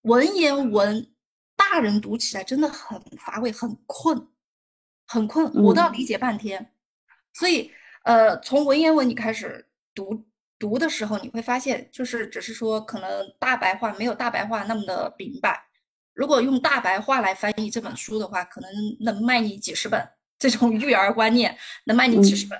[0.00, 1.06] 文言文
[1.54, 4.28] 大人读起来真的很乏味，很困，
[5.06, 6.72] 很困，我都要理解半天。
[7.34, 7.70] 所以
[8.04, 10.24] 呃，从文言文你开始读
[10.58, 15.62] 读的时候，你会发现，就是只是说可能大白话没有大白话那么的明白。
[16.14, 20.02] 如果用大白话来翻译这本书的话，可能能卖你几十本。
[20.50, 22.58] 这种育儿观念能卖你几十本，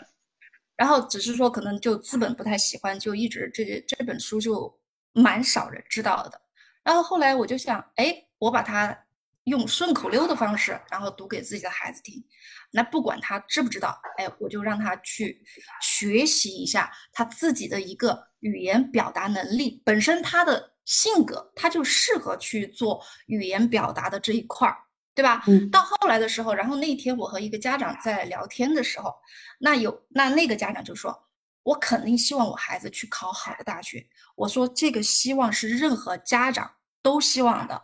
[0.74, 4.74] 然后只是说可能就资本不太喜欢，就一直这这本书就
[5.12, 6.40] 蛮少人知道的。
[6.82, 8.98] 然后后来我就想，哎，我把它
[9.44, 12.24] 用顺口溜的方式，然后读给自己的孩子听。
[12.70, 15.44] 那不管他知不知道，哎，我就让他去
[15.82, 19.82] 学习一下他自己的一个语言表达能力。
[19.84, 24.78] 本身他的性格他就适合去做语言表达的这一块儿。
[25.14, 25.44] 对吧？
[25.70, 29.14] 到后来的时候，然后那一天我和一个家长在聊天的时候，
[29.60, 31.28] 那有那那个家长就说
[31.62, 36.68] ：“我肯定希望我孩子去考好的大学。”我说：“这个希望是任何家长
[37.00, 37.80] 都希望的，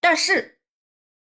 [0.00, 0.60] 但是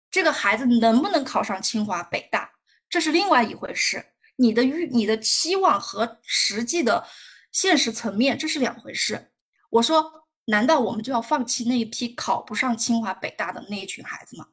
[0.09, 2.49] 这个孩子能不能考上清华北大，
[2.89, 4.13] 这是另外一回事。
[4.37, 7.05] 你的预、你的期望和实际的
[7.51, 9.31] 现实层面，这是两回事。”
[9.71, 14.47] 我说：“难道我们就要放弃那一批考不上清华北大的那一群孩子吗？”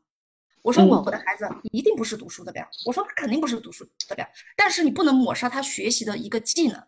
[0.66, 6.84] 我说我的孩子一定不是读书的料，我说他肯定不是读书的料，但是你不能抹杀他学习的一个技能，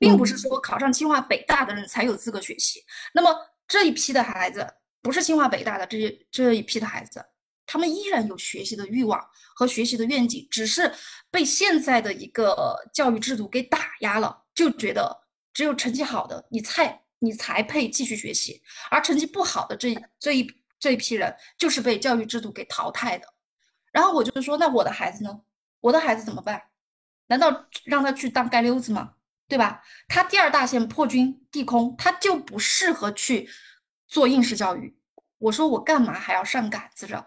[0.00, 2.82] 并不是说考上清华北大的人才有资格学习。
[3.14, 3.32] 那么
[3.68, 4.66] 这一批的孩子
[5.00, 7.24] 不是清华北大的这这一批的孩子，
[7.66, 10.92] 他们依然有学习的欲望和学习的愿景，只是
[11.30, 15.16] 被现在的一个教育制度给打压了，就觉得
[15.54, 18.60] 只有成绩好的你才你才配继续学习，
[18.90, 20.59] 而成绩不好的这这一。
[20.80, 23.28] 这一批人就是被教育制度给淘汰的，
[23.92, 25.42] 然后我就说，那我的孩子呢？
[25.80, 26.60] 我的孩子怎么办？
[27.26, 29.14] 难道让他去当街溜子吗？
[29.46, 29.82] 对吧？
[30.08, 33.48] 他第二大线破军地空，他就不适合去
[34.08, 34.98] 做应试教育。
[35.38, 37.26] 我说我干嘛还要上杆子着，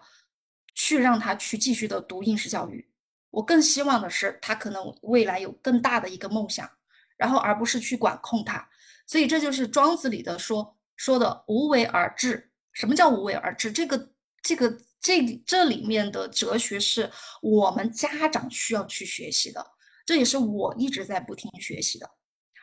[0.74, 2.90] 去让他去继续的读应试教育？
[3.30, 6.68] 我更希望的是他可能未来有更大的一个梦想，
[7.16, 8.68] 然后而不是去管控他。
[9.06, 12.50] 所以这就是庄子里的说说的无为而治。
[12.74, 13.72] 什么叫无为而治？
[13.72, 14.10] 这个、
[14.42, 17.10] 这个、这这里面的哲学是
[17.40, 19.64] 我们家长需要去学习的，
[20.04, 22.10] 这也是我一直在不停学习的。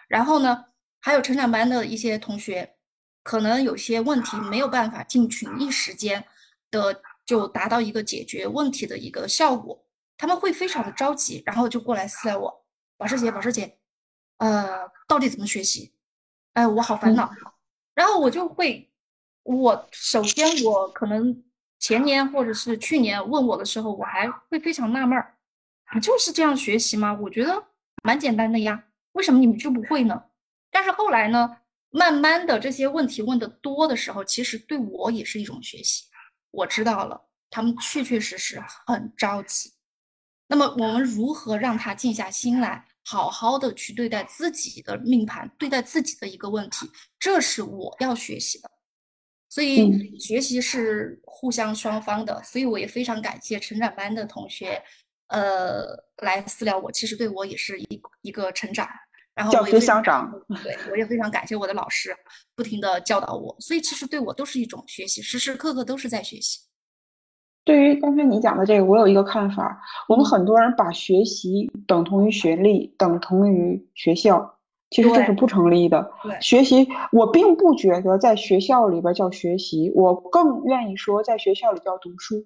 [0.07, 0.65] 然后呢，
[0.99, 2.75] 还有成长班的一些同学，
[3.23, 6.23] 可能有些问题没有办法进群一时间
[6.69, 9.83] 的就达到一个解决问题的一个效果，
[10.17, 12.65] 他们会非常的着急，然后就过来私聊我，
[12.97, 13.79] 保师姐，保师姐，
[14.37, 15.93] 呃，到底怎么学习？
[16.53, 17.31] 哎，我好烦恼。
[17.95, 18.90] 然后我就会。
[19.43, 21.43] 我首先，我可能
[21.79, 25.35] 前年或者是去年问我的时候，我还会非常纳闷儿，
[25.95, 27.17] 你就是这样学习吗？
[27.21, 27.63] 我觉得
[28.03, 30.23] 蛮简单的呀，为什么你们就不会呢？
[30.69, 31.57] 但是后来呢，
[31.89, 36.05] 慢慢的这些问题问的多的时候，其实对我也是一种学习。
[36.51, 39.71] 我知道了，他们确确实实很着急。
[40.47, 46.89] 那么我们如何让他静下心来，好好的去对待自己的命盘，对待自己的一个问题？
[47.17, 48.69] 这是我要学习的。
[49.51, 54.81] 所以学习是互相双方的，所以我也非常感谢成长班的同学，
[55.27, 55.87] 呃，
[56.23, 58.87] 来私聊我，其实对我也是一一个成长。
[59.35, 60.31] 然后教学相长，
[60.63, 62.15] 对我也非常感谢我的老师，
[62.55, 66.61] 不停的教导我，所以其实对我都是一种学习，时时刻刻都是在学习。
[67.65, 74.59] 对于刚才你讲的这个，我有一个看法，我们很多人把学习等同于学历，等同于学校。
[74.91, 76.11] 其实这是不成立的。
[76.39, 82.45] 学习，我并不觉得在学校里边叫学习，我更愿意说在学校里叫读书。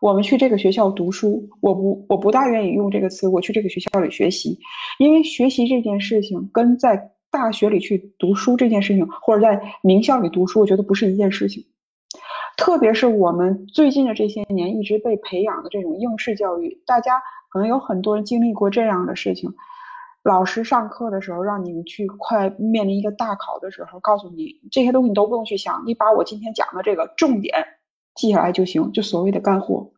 [0.00, 3.28] 我们去这个学校读书，我不，我不大愿意用这个词。
[3.28, 4.58] 我去这个学校里学习，
[4.98, 11.66] 因为学习这件事情跟在大学里去读书这件事情，或者在名校里读书，我觉得不是一件事情。
[12.56, 19.52] 特别是我们最近的这些年一直被培养的这种应试教育，大家可能有很多人经历过这样的事情：
[20.28, 27.64] 老师上课的时候让你们去快面临一个大考的时候，告诉你这些东西你都不用去想，你把我今天讲的这个重点
[28.14, 29.90] 记下来就行，就所谓的干货。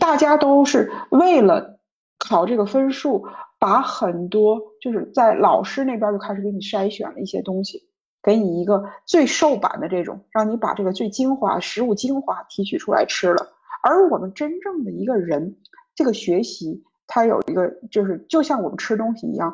[0.00, 1.78] 大家都是为了
[2.18, 3.24] 考这个分数，
[3.60, 7.84] 把很多就是在老师那边就开始给你筛选了一些东西。
[8.20, 13.46] 给你一个最瘦版的这种，让你把这个最精华食物精华提取出来吃了。
[13.80, 15.56] 而我们真正的一个人，
[15.94, 19.52] 这个学习它有一个，就是就像我们吃东西一样，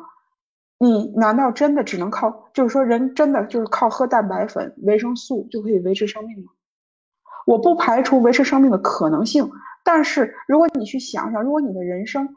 [0.77, 6.51] 你难道真的只能靠，就是说人真的就是靠喝蛋白粉、维生素就可以维持生命吗？
[7.47, 9.49] 我不排除维持生命的可能性，
[9.83, 12.35] 但是如果你去想想，如果你的人生，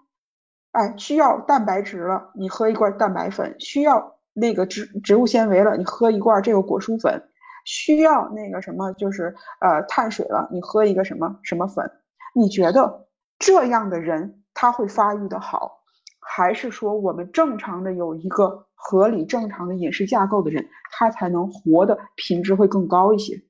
[0.72, 4.14] 哎，需要蛋白质了，你喝一罐蛋白粉，需要。
[4.40, 7.20] 那个植植物纤维了，你喝一罐这个果蔬粉，
[7.64, 11.90] 需要那个什么，就是呃碳水了，你喝一个什么什么粉？
[12.36, 13.08] 你觉得
[13.40, 15.84] 这样的人他会发育的好，
[16.18, 23.40] 还是说我们正常的有一个合理正常的饮食架构的人，他才能活的品质会更高一些？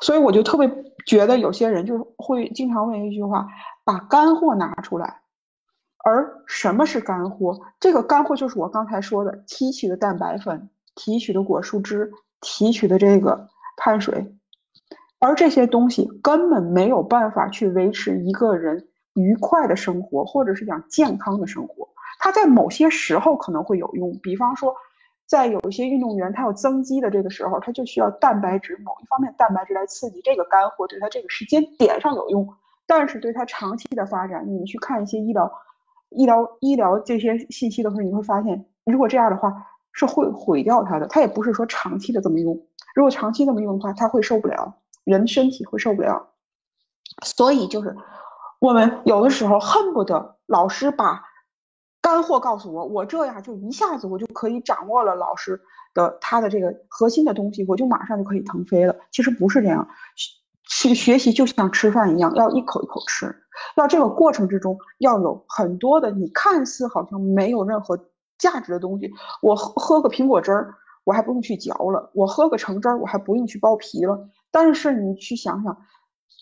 [0.00, 0.70] 所以我就特别
[1.06, 3.48] 觉得有些人就会经常问一句话：
[3.84, 5.22] 把干货拿出来。
[6.04, 7.60] 而什么是干货？
[7.80, 14.36] 这个干货就是我刚才说的提取的蛋白粉、提取的果蔬汁、提取的这个碳水，
[15.18, 21.88] 而这些东西根本没有办法去维持一个人愉快的生活，或者是讲健康的生活。
[22.18, 24.74] 它在某些时候可能会有用，比方说，
[25.26, 32.48] 在有一些运动员他有增肌的这个时候，他就需要蛋白质，某一方面蛋白质来刺激这个干货，对他这个时间点上有用。
[32.86, 35.50] 但是对他长期的发展，你们去看一些医疗。
[36.10, 41.06] 医疗医疗这些信息的时候，你会发现，如果这样的话是会毁掉它的。
[41.06, 42.60] 它也不是说长期的这么用，
[42.96, 46.30] 如果长期这么用的话，它会受不了，人身体会受不了。
[47.24, 47.96] 所以就是
[48.60, 51.22] 我们有的时候恨不得老师把
[52.00, 55.60] 干货告诉我，我这样就一下子我就可以掌握了老师
[55.92, 58.94] 的他的这个核心的东西，我就马上就可以腾飞了。
[59.10, 59.88] 其实不是这样。
[60.68, 63.34] 去学习就像吃饭一样，要一口一口吃，
[63.76, 67.98] 要这个过程之中要有很多的你看似好像没有任何
[68.38, 69.10] 价值的东西。
[69.42, 74.28] 我喝喝个苹果汁儿，我还不用去嚼了；我喝个橙汁儿，我还不用去剥皮了。
[74.52, 75.76] 但是你去想想，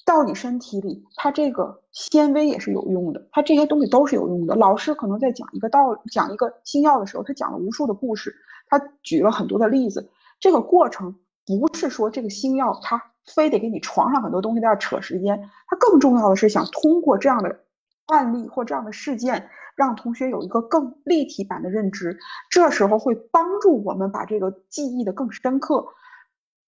[0.05, 4.55] 到你身体里，它这个纤维也是有用的，它这些东西都是有用的。
[4.55, 8.35] 老师可能在讲一个道讲一个新药的时候，他讲了无数的故事，
[8.69, 10.11] 他举了很多的例子。
[10.41, 13.03] 这个过程不是说这个新药它。
[13.35, 17.61] 非得给你床上很多东西在那扯时间，他更重要的是想通过这样的
[18.07, 22.19] 案例或这样的事件，让同学有一个更立体版的认知。
[22.49, 25.89] 这时候会帮助我们把这个记忆的更深刻。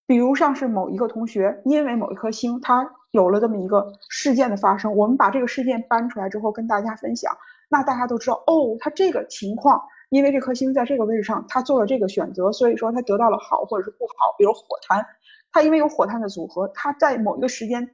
[0.07, 7.37] 比如像是某一个同学因为某一颗星，他有了这么一个事件的发生，我们把这个事件搬出来之后跟大家分享，
[7.69, 15.05] 那大家都知道哦，他这个情况，因为这颗星在这个位置上，他做了这个选择，所以说他得到了好或者是不好，比如火炭。
[15.53, 17.91] 他因为有火炭的组合，他在某一个时间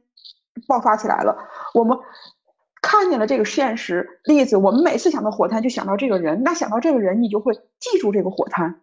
[0.68, 1.34] 爆发起来了。
[1.72, 1.96] 我们
[2.82, 8.82] 看见了这个现实例子，我们每次想到火炭就想到这个人，那想到这个人，你就会记住这个火炭。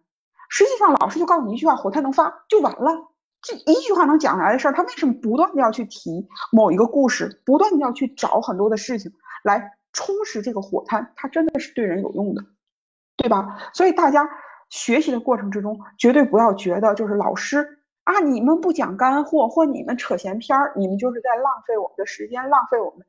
[0.49, 3.12] 实际上，老师就告诉你一句话：火炭能发就完了。
[3.43, 9.11] 这一句话能讲出来的事儿，他为什么不断的要去提某一个故事，不断的要去找很多的事情
[9.43, 11.11] 来充实这个火炭？
[11.15, 12.43] 它真的是对人有用的，
[13.17, 13.71] 对吧？
[13.73, 14.27] 所以大家
[14.69, 17.79] 学习的过程之中，绝对不要觉得就是老师。
[18.05, 18.19] 啊！
[18.19, 23.05] 你们不讲干货，或你们扯闲篇儿，你们就是在浪费我们的时间，浪费我们，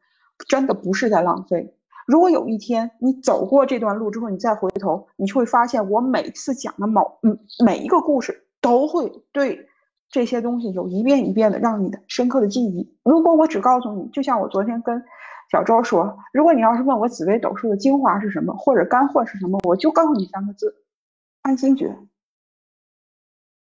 [0.47, 1.77] 真的不是在浪费。
[2.07, 9.67] 如果有一天你走过这段路之后，你再回头，你就会发现，我每次讲的某嗯每一个故事，都会对
[10.15, 12.97] 这些东西有一遍一遍的让你的深刻的记忆。
[13.03, 15.03] 如果我只告诉你，就像我昨天跟
[15.51, 20.77] 小周说，如果你要是问我紫微斗数的精华是什么，或者干货是什么，我就告诉你三个字：
[21.43, 21.99] 安心诀。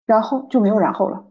[0.04, 1.24] 然后就没有然后了，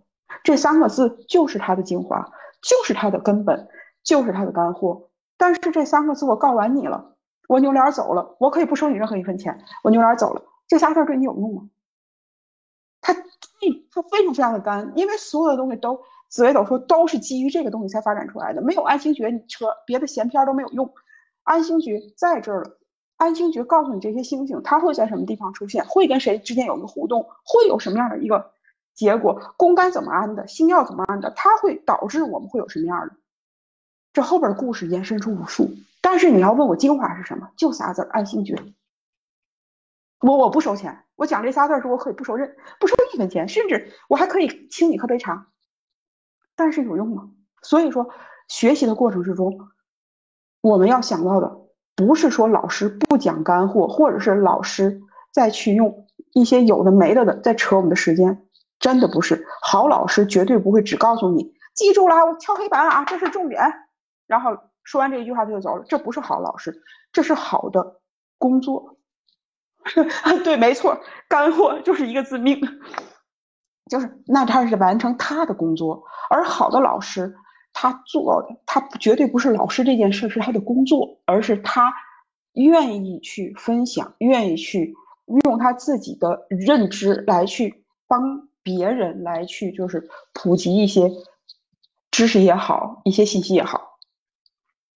[0.44, 2.32] 这三个字就是它的精华，
[2.64, 3.68] 就是它的根本，
[4.04, 5.10] 就是它的干货。
[5.38, 7.14] 但是这三个字我告完你了，
[7.48, 11.70] 我扭脸走了，我可以不收你任何一分钱，我扭脸走了，这仨字对你有用吗？
[13.62, 20.94] 它它非常非常的干，因为所有的东西都紫微斗数都是基于这个东西才发展出来的，没有安星诀，你扯别的闲篇都没有用。
[21.44, 22.78] 安星诀在这儿了。
[23.18, 28.52] 安星诀告诉你这些星星它会在什么地方出现，会跟谁之间有一个互动，会有什么样的一个。
[28.96, 33.14] 结果宫干怎么安的，星耀怎么安的，它会导致我们会有什么样的？
[34.12, 35.70] 这后边的故事延伸出无数。
[36.02, 38.56] 但是你要问我精华是什么，就仨字儿：安星诀。
[40.22, 45.48] 我我不收钱，我讲这仨字儿时候，我可以不收任不收一分钱，甚至我还可以请你喝杯茶。
[46.56, 47.32] 但是有用吗？
[47.64, 48.10] 所以说，
[48.48, 49.58] 学习的过程之中，
[50.62, 51.60] 我们要想到的
[51.96, 55.02] 不是说老师不讲干货，或者是老师
[55.32, 58.46] 再去用一些有的没的的在扯我们的时间，
[58.80, 59.48] 真的不是。
[59.64, 63.62] 好老师绝对不会只告诉你记住了，我敲黑板啊，这是重点。
[64.28, 68.02] 然后说完这一句话他就走了，这不是好老师，这是好的
[68.38, 68.98] 工作。
[70.44, 72.60] 对，没错，干货就是一个字命，
[73.90, 77.36] 就是那他是完成他的工作，而好的老师
[77.74, 81.92] 他做的，他绝对不是老师这件事是他的工作，而是他
[82.54, 84.94] 愿意去分享，愿意去
[85.46, 91.10] 用他自己的认知来去帮别人来去就是普及一些
[92.12, 93.98] 知识也好，一些信息也好。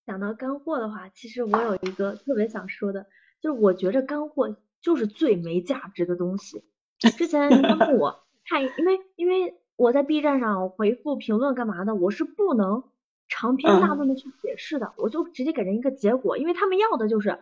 [0.05, 3.07] 讲到干货的话，其实我有一个特别想说的，
[3.41, 4.55] 就是我觉着干货。
[4.85, 6.63] 就是最没价值的东西。
[7.17, 12.83] 之前您问我看，因为因为我在 B 站上回复评论干嘛的，我是不能
[13.27, 17.39] 长篇大论的去解释的，我就直接给人一个结果，因为他们要的就是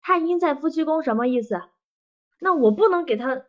[0.00, 1.60] 太阴在夫妻宫什么意思？
[2.40, 3.42] 那我不能给他，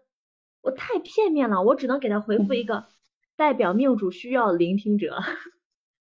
[0.62, 2.88] 我太片面了，我只能给他回复一个
[3.38, 5.24] 代表命主需要聆听者。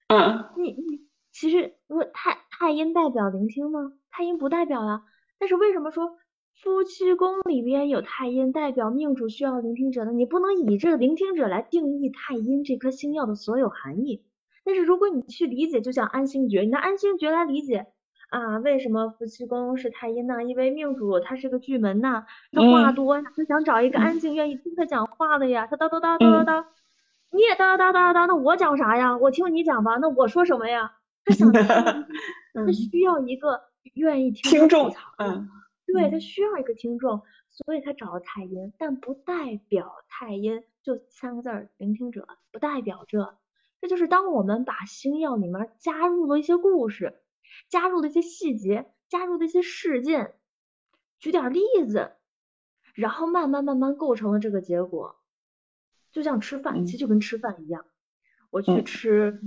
[0.09, 3.93] 嗯， 你你其实我太太阴代表聆听吗？
[4.11, 5.05] 太阴不代表呀。
[5.39, 6.19] 但是为什么说？
[6.63, 14.25] 夫妻宫里边有太阴，代表命主需要聆听者呢，你不能以这个聆听者来定义太阴这颗星耀的所有含义。
[14.65, 17.87] 但是如果你去理解，就像安星诀，你拿安星诀来理解
[18.31, 20.43] 啊，为什么夫妻宫是太阴呢？
[20.45, 25.69] 因为命主他是个巨门呐，他话多呀，他想找一个安静、愿意听他讲话的呀。
[25.71, 26.65] 他叨叨叨叨叨叨，
[27.33, 29.17] 你也叨叨叨叨叨，那我讲啥呀？
[29.19, 30.93] 我听你讲吧，那我说什么呀？
[31.27, 33.61] 他想， 他需要一个
[33.93, 35.51] 愿意听听众，嗯。
[35.87, 43.39] 对他需要一个听众，所以他找了太阴，但不代表太阴就三个字儿聆听者，不代表这，
[43.81, 47.23] 这就是当我们把星耀里面加入了一些故事，
[47.69, 50.35] 加入了一些细节，加入了一些事件，
[51.21, 52.13] 举点例子，
[52.95, 55.17] 然后慢慢慢慢构成了这个结果，
[56.11, 57.87] 就像吃饭，其实就跟吃饭一样，
[58.51, 59.41] 我去吃，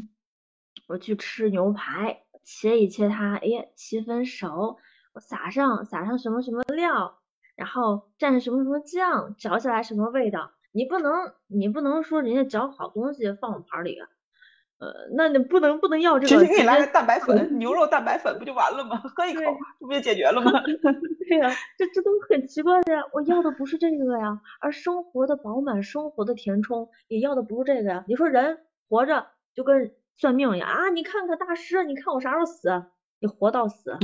[0.87, 4.77] 我去吃牛排，切一切它，哎呀，七分熟。
[5.13, 7.19] 我撒上撒上什么什么料，
[7.55, 10.51] 然后蘸上什么什么酱，嚼起来什么味道？
[10.71, 11.11] 你不能
[11.47, 14.07] 你不能说人家嚼好东西放我盘里啊，
[14.77, 16.41] 呃，那你不能不能要这个。
[16.41, 19.01] 直接给你来个蛋白粉， 牛肉蛋白粉不就完了吗？
[19.15, 19.41] 喝一口，
[19.79, 20.51] 这不就解决了吗？
[21.27, 23.01] 对呀，这这都很奇怪的呀。
[23.13, 28.05] 我要的不是这个呀，而生活的饱满，生活的填充，也要的不是这个呀。
[28.07, 30.89] 你说人活着就跟算命一样啊？
[30.89, 32.69] 你看看大师，你看我啥时候死？
[33.19, 33.91] 你活到死，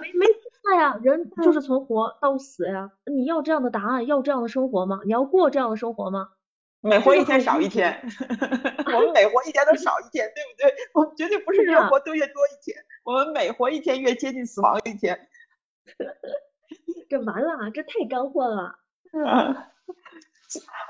[0.00, 0.26] 没没
[0.62, 2.90] 错呀，人就是从活到死呀。
[3.06, 5.00] 你要这样的答案，要这样的生活吗？
[5.04, 6.30] 你要过这样的生活吗？
[6.82, 8.00] 每活一天少一天，
[8.86, 10.74] 我们每活一天都少一天，对不对？
[10.94, 12.74] 我们绝对不是越活都越多一天，
[13.04, 15.28] 我们每活一天越接近死亡一天。
[17.10, 18.78] 这完了，这太干货了。
[19.12, 19.54] 嗯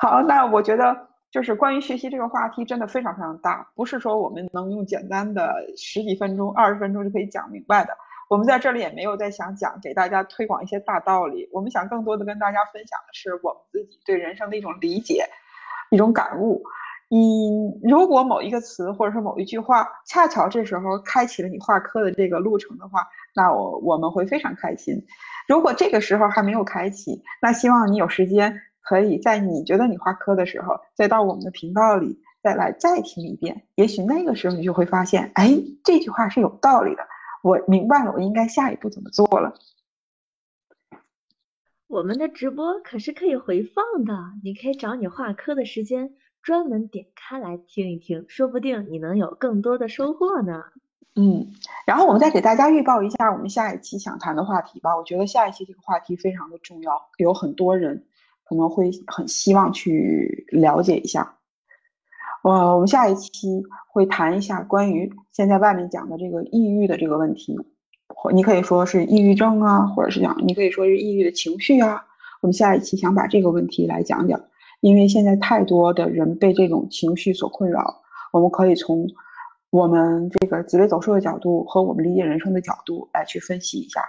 [0.01, 1.10] 好，那我觉得。
[1.31, 7.97] 就是关于学习这个话题，真的非常非常大，不是说我们能用简单的十几分钟、二十分钟就可以讲明白的。
[8.29, 15.25] 我们在这里也没有在想讲给大家推广一些大道理，我们想更多的跟大家分享的是我们自己对人生的一种理解、
[15.91, 16.63] 一种感悟。
[17.09, 25.05] 你如果某一个词或者是某一句话，恰巧这时候开启了你画科的这个路程的话，那我我们会非常开心。
[25.49, 28.61] 如果这个时候还没有开启，那希望你有时间。
[28.81, 37.03] 可以在你觉得你画科的时候，再到我们的频道里再来再听一遍，也许那个时候你就会发现，哎，这句话是有道理的，
[37.43, 39.55] 我明白了，我应该下一步怎么做了。
[41.87, 50.65] 我们的直播可是可以回放的，你可以找你画科的时间，专门点开来听一听，说不定你能有更多的收获呢。
[51.17, 51.49] 嗯，
[51.85, 54.97] 然后我们再给大家预报一下我们下一期想谈的话题吧。
[54.97, 58.07] 我觉得下一期这个话题非常的重要，有很多人。
[58.51, 61.37] 可能会很希望去了解一下，
[62.43, 67.57] 我我们下一期会谈一下关于现在外面讲的这个抑郁的这个问题，
[68.09, 72.05] 或你可以说是抑郁症啊，或者是讲你可以说是抑郁的情绪啊。
[72.41, 74.41] 我们下一期想把这个问题来讲讲，
[74.81, 79.07] 因为现在太多的人被这种情绪所困扰，我们可以从
[79.71, 84.03] 我们这个紫微斗数的角度和我们理解人生的角度来去分析一下，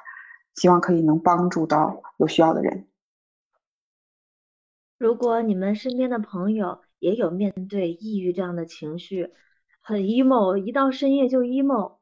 [0.56, 2.88] 希望可以能帮助到有需要的人。
[5.02, 9.32] 如果你们身边的朋友也有面对抑郁这样的情绪，
[9.82, 11.94] 很 emo，一到深夜就 emo，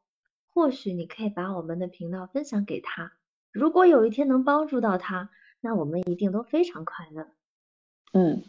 [0.54, 3.14] 或许你可以把我们的频道分享给他。
[3.54, 5.30] 如果有一天能帮助到他，
[5.62, 7.26] 那我们一定都非常快乐。
[8.12, 8.44] 嗯，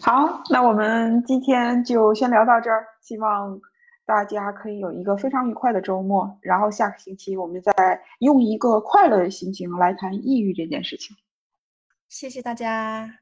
[0.00, 3.60] 好，那我们今天就先聊到这儿，希望
[4.06, 6.38] 大家可以有一个非常愉快的周末。
[6.40, 11.16] 然后下个星期我们再用一个快乐的心情来谈抑郁这件事情。
[12.08, 13.18] 谢谢大家，感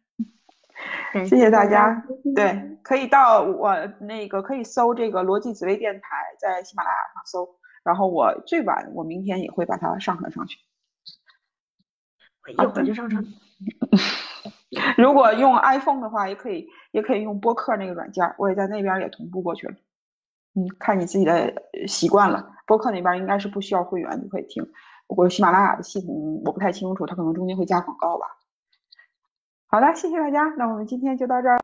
[1.13, 2.03] 谢谢大家
[2.35, 7.49] 对，可以到我那个可以搜这个逻辑紫薇电台，在喜马拉雅上搜。
[7.85, 10.59] 然后我最晚我明天也会把它上传上去。
[12.47, 13.25] 我一会儿就上传。
[14.97, 19.75] 如果用 iPhone 的话，也可以，也可以用播客那个软件儿，我也在那边儿也同步过去了。
[20.55, 22.51] 嗯，看你自己的呃习惯了。
[22.67, 24.67] 播客那边儿应该是不需要会员就可以听，
[25.07, 28.27] 不过喜马拉雅的系统我不太清楚，它可能中间会加广告吧。
[29.75, 31.59] 好的，谢谢大家，那我们今天就到这儿。